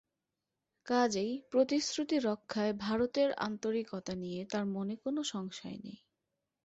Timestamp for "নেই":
5.83-5.97